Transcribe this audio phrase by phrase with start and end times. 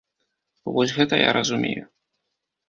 [0.77, 1.85] Вось гэта я разумею.